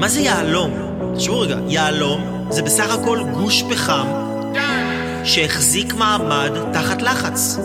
[0.00, 0.70] מה זה יהלום?
[1.16, 4.06] תשמעו רגע, יהלום זה בסך הכל גוש פחם
[5.24, 7.58] שהחזיק מעמד תחת לחץ.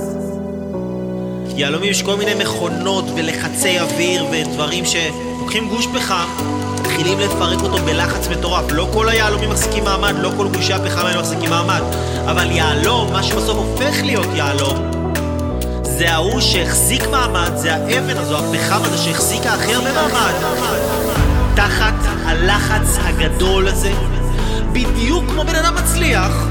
[1.56, 6.26] יהלומים יש כל מיני מכונות ולחצי אוויר ודברים שלוקחים גוש פחם,
[6.80, 8.72] מתחילים לפרק אותו בלחץ מטורף.
[8.72, 11.82] לא כל היהלומים מחזיקים מעמד, לא כל גושי הפחם האלה מחזיקים מעמד.
[12.26, 14.92] אבל יהלום, מה שבסוף הופך להיות יהלום,
[15.84, 21.25] זה ההוא שהחזיק מעמד, זה האבן הזו, הפחם הזה שהחזיק הכי הרבה מעמד.
[21.56, 21.94] תחת
[22.26, 23.92] הלחץ הגדול הזה,
[24.72, 26.48] בדיוק כמו בן אדם מצליח,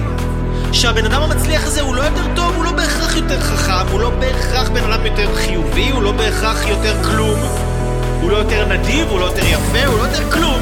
[0.73, 4.11] שהבן אדם המצליח הזה הוא לא יותר טוב, הוא לא בהכרח יותר חכם, הוא לא
[4.11, 7.41] בהכרח בן אדם יותר חיובי, הוא לא בהכרח יותר כלום,
[8.21, 10.61] הוא לא יותר נדיב, הוא לא יותר יפה, הוא לא יותר כלום.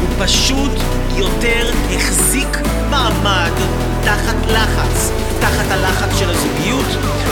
[0.00, 0.72] הוא פשוט
[1.16, 2.58] יותר החזיק
[2.90, 3.52] מעמד
[4.04, 5.10] תחת לחץ.
[5.40, 6.86] תחת הלחץ של הזוגיות,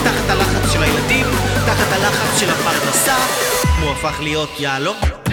[0.05, 1.27] תחת הלחץ של הילדים,
[1.67, 3.17] תחת הלחץ של הפרנסה,
[3.81, 5.24] הוא הפך להיות יהלום.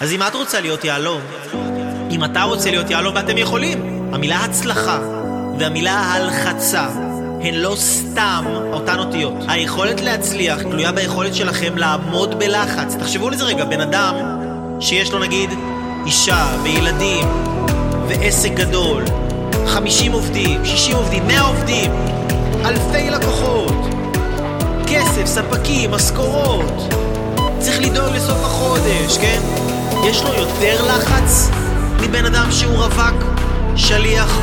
[0.00, 1.20] אז אם את רוצה להיות יהלום,
[2.10, 4.98] אם אתה רוצה להיות יהלום ואתם יכולים, המילה הצלחה
[5.58, 6.86] והמילה הלחצה
[7.42, 9.34] הן לא סתם אותן אותיות.
[9.48, 12.96] היכולת להצליח תלויה ביכולת שלכם לעמוד בלחץ.
[13.00, 14.14] תחשבו על זה רגע, בן אדם
[14.80, 15.50] שיש לו נגיד
[16.06, 17.28] אישה וילדים
[18.08, 19.04] ועסק גדול,
[19.66, 21.90] 50 עובדים, 60 עובדים, 100 עובדים,
[22.64, 23.86] אלפי לקוחות,
[24.86, 26.94] כסף, ספקים, משכורות,
[27.58, 29.69] צריך לדאוג לסוף החודש, כן?
[30.04, 31.50] יש לו יותר לחץ
[32.00, 33.24] מבן אדם שהוא רווק,
[33.76, 34.40] שליח.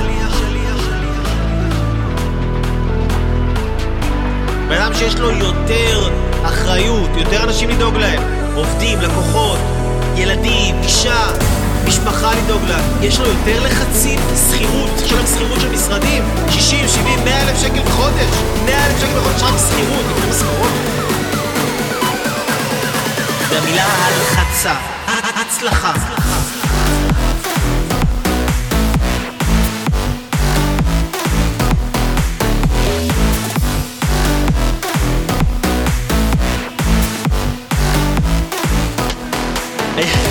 [4.67, 6.09] בן אדם שיש לו יותר
[6.43, 8.23] אחריות, יותר אנשים לדאוג להם,
[8.55, 9.59] עובדים, לקוחות,
[10.15, 11.27] ילדים, אישה,
[11.87, 14.19] משפחה לדאוג לה, יש לו יותר לחצים,
[14.49, 18.35] שכירות, יש לו שכירות של משרדים, 60, 70, 100 אלף שקל בחודש,
[18.65, 20.71] 100 אלף שקל בחודש רק שכירות, לפני משכורות.
[23.49, 25.93] והמילה הלחצה, הצלחה.
[39.97, 40.26] Hey.